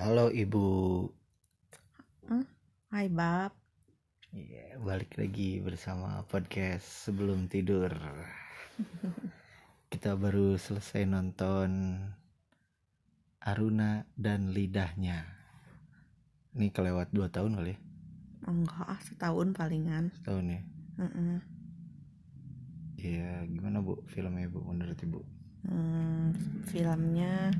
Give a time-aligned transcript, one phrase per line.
[0.00, 0.64] Halo Ibu.
[2.88, 3.52] Hai Bab,
[4.32, 7.92] Iya, balik lagi bersama podcast sebelum tidur.
[9.92, 12.00] Kita baru selesai nonton
[13.44, 15.20] Aruna dan lidahnya.
[16.56, 17.78] Ini kelewat 2 tahun kali ya?
[18.48, 20.16] enggak ah, setahun palingan.
[20.16, 20.60] Setahun ya?
[22.96, 25.20] Iya, gimana Bu filmnya Bu menurut Ibu?
[25.68, 26.32] Hmm,
[26.72, 27.52] filmnya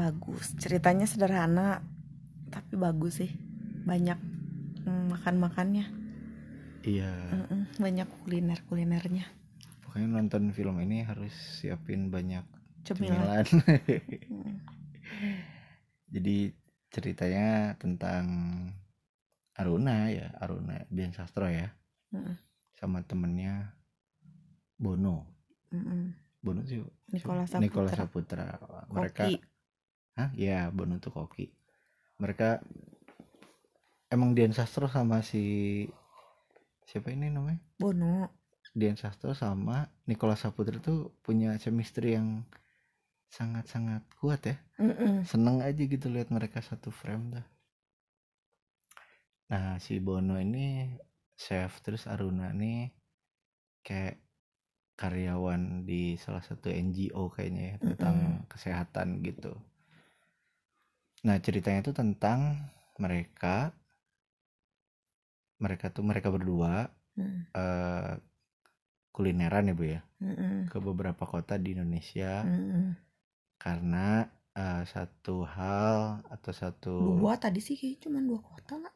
[0.00, 1.68] bagus, ceritanya sederhana
[2.54, 3.30] tapi bagus sih,
[3.90, 4.18] banyak
[4.86, 5.84] mm, makan-makannya,
[6.82, 9.24] Iya, Mm-mm, banyak kuliner kulinernya,
[9.84, 12.44] pokoknya nonton film ini harus siapin banyak
[12.84, 13.30] cemilan.
[13.36, 13.44] cemilan.
[14.30, 14.60] Mm.
[16.10, 16.36] Jadi
[16.90, 18.24] ceritanya tentang
[19.60, 21.68] Aruna ya, Aruna Dian Sastro ya,
[22.14, 22.38] Mm-mm,
[22.78, 23.54] sama temennya
[24.78, 25.16] Bono.
[25.72, 26.14] mm-mm.
[26.44, 26.80] Bono sih
[27.12, 27.56] Nikola siapa?
[27.60, 27.96] Nikola Saputra.
[27.98, 28.46] Saputra.
[28.94, 29.40] Mereka, Koki.
[30.20, 30.30] Hah?
[30.36, 31.48] Ya, Bono tuh koki.
[32.20, 32.60] Mereka
[34.12, 35.86] emang Dian Sastro sama si
[36.84, 37.60] siapa ini namanya?
[37.80, 38.28] Bono,
[38.76, 42.44] Dian Sastro sama Nikola Saputra tuh punya chemistry yang
[43.30, 44.56] sangat-sangat kuat ya.
[44.82, 45.22] Mm-mm.
[45.28, 47.46] seneng aja gitu lihat mereka satu frame dah
[49.50, 50.94] nah si Bono ini
[51.36, 52.90] chef terus Aruna nih
[53.86, 54.18] kayak
[54.96, 59.56] karyawan di salah satu NGO kayaknya ya tentang kesehatan gitu
[61.26, 62.40] nah ceritanya itu tentang
[63.02, 63.56] mereka
[65.64, 68.12] mereka tuh mereka berdua Mm, eh,
[69.14, 72.96] kulineran ya bu ya mm-mm, ke beberapa kota di Indonesia mm-mm.
[73.64, 74.08] karena
[74.62, 75.98] eh, satu hal
[76.34, 78.92] atau satu Dua tadi sih kayaknya cuma dua kota lah.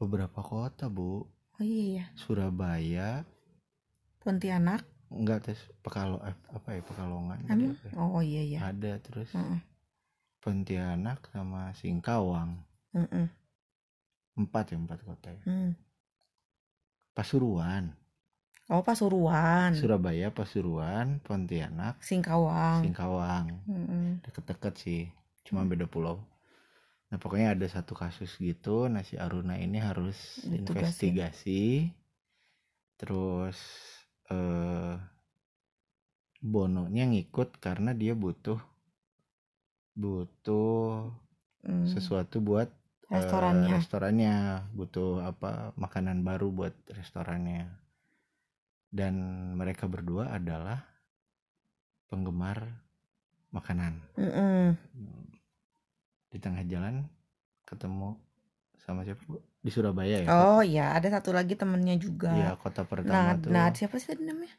[0.00, 1.10] beberapa kota bu
[1.58, 3.08] Oh iya ya, Surabaya
[4.22, 4.82] Pontianak,
[5.18, 7.72] enggak tes Pekalo eh, apa ya Pekalongan ya?
[7.98, 8.60] Oh iya ya.
[8.70, 9.58] ada terus Mm-mm.
[10.38, 12.58] Pontianak sama Singkawang
[12.94, 13.26] Mm-mm.
[14.38, 15.72] empat ya empat kota ya Mm.
[17.14, 17.90] Pasuruan
[18.68, 22.84] Oh Pasuruan, Surabaya Pasuruan Pontianak Singkawang.
[22.84, 23.46] Singkawang
[24.22, 25.02] deket-deket sih
[25.42, 25.72] cuma Hmm.
[25.72, 26.20] beda pulau
[27.08, 30.68] nah pokoknya ada satu kasus gitu nah si Aruna ini harus Ditugasin.
[31.16, 31.88] investigasi
[33.00, 33.56] terus
[34.28, 35.00] eh
[36.38, 38.60] Bononya ngikut karena dia butuh
[39.98, 41.10] butuh
[41.58, 41.90] Mm.
[41.90, 42.70] sesuatu buat
[43.10, 43.68] eh, Restorannya.
[43.74, 44.36] restorannya
[44.70, 47.66] butuh apa makanan baru buat restorannya
[48.88, 49.14] dan
[49.58, 50.86] mereka berdua adalah
[52.08, 52.62] penggemar
[53.50, 54.78] makanan Mm-mm.
[56.30, 57.04] di tengah jalan
[57.66, 58.16] ketemu
[58.78, 62.30] sama siapa bu di Surabaya ya Oh iya, ada satu lagi temennya juga.
[62.30, 64.54] Iya kota pertama Nad, tuh Nad siapa sih tadi namanya?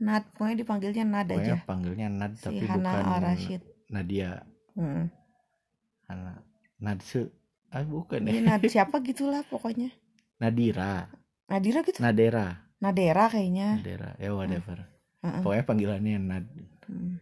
[0.00, 1.66] Nad, pokoknya dipanggilnya Nad pokoknya aja.
[1.66, 3.62] panggilnya Nad Si tapi Hana bukan Arashid.
[3.90, 4.46] Nadia
[4.78, 5.10] Mm.
[6.06, 6.40] Hana
[6.78, 7.26] Nadsu
[7.68, 9.90] ah bukan Iya ya Nad siapa gitulah pokoknya.
[10.38, 11.10] Nadira
[11.46, 11.98] Nadira gitu.
[12.00, 13.76] Nadera Nadera kayaknya.
[13.82, 14.86] Nadera ya whatever
[15.20, 15.42] Mm-mm.
[15.42, 16.46] pokoknya panggilannya Nad
[16.86, 17.18] Mm.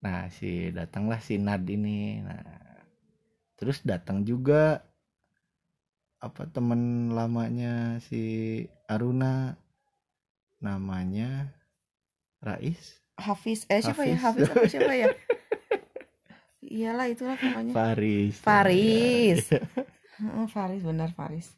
[0.00, 2.20] Nah, si datanglah si Nad ini.
[2.22, 2.44] Nah,
[3.56, 4.84] terus datang juga
[6.16, 8.22] apa temen lamanya si
[8.86, 9.56] Aruna
[10.58, 11.52] namanya
[12.40, 14.16] Rais Hafiz, eh siapa ya?
[14.20, 14.44] Hafiz.
[14.44, 15.06] Hafiz apa siapa ya?
[16.66, 17.72] Iyalah itulah pokoknya.
[17.72, 18.34] Faris.
[18.42, 19.42] Faris.
[20.20, 21.54] Heeh, Faris benar Faris.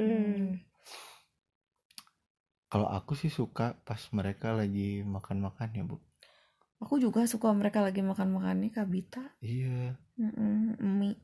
[0.00, 0.56] Hmm.
[2.72, 6.00] Kalau aku sih suka pas mereka lagi makan-makan ya, Bu.
[6.82, 9.22] Aku juga suka mereka lagi makan-makannya kabita.
[9.38, 9.94] Iya.
[10.18, 11.14] Mm-mm, mie.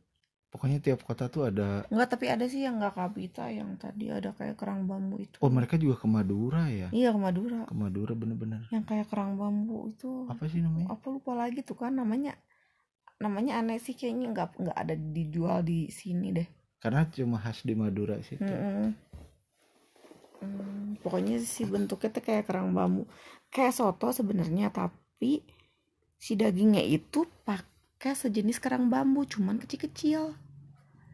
[0.48, 4.32] Pokoknya tiap kota tuh ada Enggak, tapi ada sih yang enggak kabita yang tadi ada
[4.32, 5.36] kayak kerang bambu itu.
[5.44, 6.88] Oh, mereka juga ke Madura ya.
[6.88, 7.68] Iya ke Madura.
[7.68, 8.64] Ke Madura bener-bener.
[8.72, 10.24] Yang kayak kerang bambu itu.
[10.24, 10.88] Apa sih namanya?
[10.88, 12.32] Apa lupa lagi tuh kan namanya.
[13.18, 16.48] Namanya aneh sih kayaknya nggak nggak ada dijual di sini deh.
[16.78, 18.38] Karena cuma khas di Madura sih.
[18.38, 18.94] Mm-mm.
[20.38, 23.10] Hmm, pokoknya sih bentuknya tuh kayak kerang bambu.
[23.50, 25.42] Kayak soto sebenarnya tapi
[26.14, 30.38] si dagingnya itu pakai sejenis kerang bambu cuman kecil-kecil.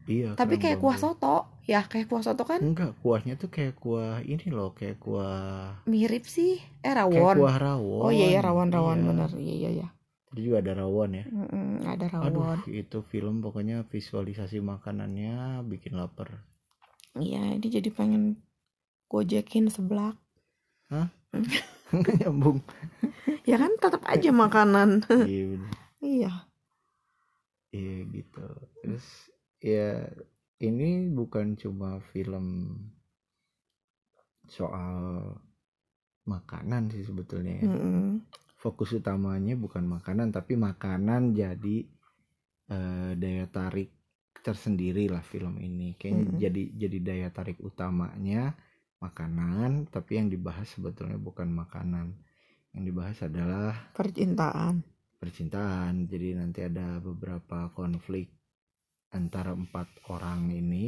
[0.05, 0.37] Iya.
[0.37, 1.17] Tapi kayak kuah bambu.
[1.17, 1.37] soto.
[1.65, 6.29] Ya kayak kuah soto kan Enggak, kuahnya tuh kayak kuah ini loh, kayak kuah mirip
[6.29, 6.61] sih.
[6.85, 7.37] Eh kayak rawon.
[7.41, 8.05] kuah rawon.
[8.05, 9.07] Oh iya ya rawon-rawon Iya.
[9.09, 9.31] bener.
[9.41, 9.89] Iya iya iya.
[10.35, 11.25] Tadi juga ada rawon ya.
[11.31, 12.59] Mm-mm, ada Aduh, rawon.
[12.67, 16.43] itu film pokoknya visualisasi makanannya bikin lapar.
[17.15, 18.43] Iya, ini jadi pengen
[19.07, 20.19] gojekin seblak.
[22.19, 22.67] Nyambung.
[23.47, 25.07] Ya kan tetap aja makanan.
[25.07, 25.55] Iya,
[26.03, 26.33] iya.
[27.71, 28.47] Iya gitu.
[28.83, 29.07] Terus
[29.63, 30.11] ya
[30.59, 32.75] ini bukan cuma film
[34.51, 35.31] soal
[36.27, 37.71] makanan sih sebetulnya ya.
[37.71, 38.27] Mm-mm.
[38.65, 41.77] Fokus utamanya bukan makanan tapi makanan jadi
[42.73, 43.93] eh, daya tarik
[44.41, 46.41] tersendiri lah film ini kayaknya Mm-mm.
[46.49, 48.57] jadi jadi daya tarik utamanya
[49.05, 52.07] makanan tapi yang dibahas sebetulnya bukan makanan
[52.73, 54.81] yang dibahas adalah percintaan
[55.21, 58.33] percintaan jadi nanti ada beberapa konflik
[59.13, 60.87] antara empat orang ini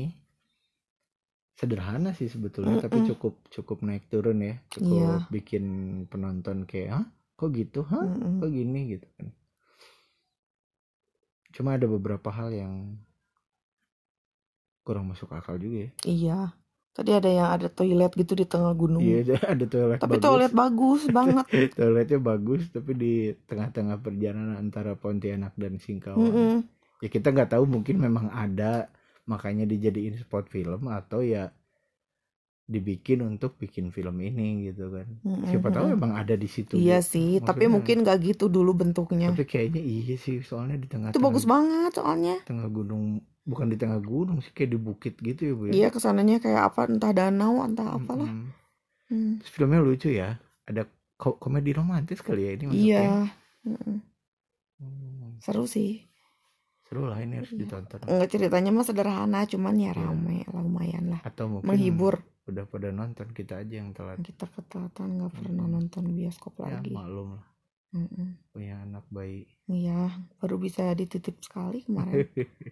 [1.56, 3.08] sederhana sih sebetulnya tapi Mm-mm.
[3.16, 5.32] cukup cukup naik turun ya cukup Iya.
[5.32, 5.64] bikin
[6.12, 7.06] penonton kayak Hah?
[7.36, 7.84] Kok gitu?
[7.84, 8.04] Hah?
[8.04, 8.40] Mm-mm.
[8.40, 8.80] kok gini?
[8.96, 9.28] Gitu kan.
[11.52, 12.74] Cuma ada beberapa hal yang
[14.84, 15.90] kurang masuk akal juga ya.
[16.06, 16.38] Iya.
[16.96, 19.04] Tadi ada yang ada toilet gitu di tengah gunung.
[19.04, 20.24] Iya ada toilet tapi bagus.
[20.24, 21.46] toilet bagus banget.
[21.76, 26.56] Toiletnya bagus tapi di tengah-tengah perjalanan antara Pontianak dan Singkawang Mm-mm.
[27.04, 28.88] ya kita nggak tahu mungkin memang ada
[29.28, 31.52] makanya dijadiin spot film atau ya
[32.66, 35.46] dibikin untuk bikin film ini gitu kan Mm-mm.
[35.46, 39.30] siapa tahu emang ada di situ iya sih tapi Maksudnya- mungkin gak gitu dulu bentuknya
[39.30, 43.76] tapi kayaknya iya sih soalnya di tengah itu bagus banget soalnya tengah gunung bukan di
[43.76, 46.90] tengah gunung sih kayak di bukit gitu ya bu ya iya ke sananya kayak apa
[46.90, 48.50] entah danau entah apalah Mm-mm.
[49.06, 49.38] Hmm.
[49.38, 50.82] Terus filmnya lucu ya ada
[51.14, 53.02] ko- komedi romantis kali ya ini masuknya iya.
[53.62, 56.02] Hmm, seru sih
[56.82, 57.60] seru lah ini harus Iya.
[57.62, 60.02] ditonton Nggak ceritanya mah sederhana cuman ya Iya.
[60.02, 64.22] rame lah lumayan lah atau mungkin menghibur udah pada nonton kita aja yang telat.
[64.24, 65.74] Kita ketelatan nggak pernah Mm-mm.
[65.74, 66.94] nonton bioskop ya lagi.
[66.94, 67.46] maklum lah.
[67.96, 68.28] Mm-mm.
[68.52, 69.46] punya anak bayi.
[69.74, 69.92] Iya
[70.38, 72.22] baru bisa dititip sekali kemarin